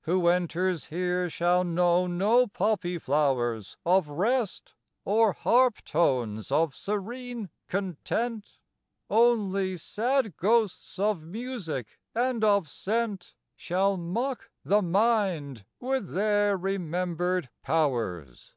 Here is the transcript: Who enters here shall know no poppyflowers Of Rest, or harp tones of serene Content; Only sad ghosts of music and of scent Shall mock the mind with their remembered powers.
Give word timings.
Who 0.00 0.26
enters 0.26 0.86
here 0.86 1.30
shall 1.30 1.62
know 1.62 2.08
no 2.08 2.48
poppyflowers 2.48 3.76
Of 3.86 4.08
Rest, 4.08 4.74
or 5.04 5.34
harp 5.34 5.84
tones 5.84 6.50
of 6.50 6.74
serene 6.74 7.48
Content; 7.68 8.58
Only 9.08 9.76
sad 9.76 10.36
ghosts 10.36 10.98
of 10.98 11.22
music 11.22 12.00
and 12.12 12.42
of 12.42 12.68
scent 12.68 13.34
Shall 13.54 13.96
mock 13.96 14.50
the 14.64 14.82
mind 14.82 15.64
with 15.78 16.08
their 16.12 16.56
remembered 16.56 17.48
powers. 17.62 18.54